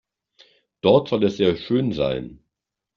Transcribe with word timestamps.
Dort 0.81 1.09
soll 1.09 1.23
es 1.25 1.37
sehr 1.37 1.55
schön 1.55 1.91
sein. 1.93 2.43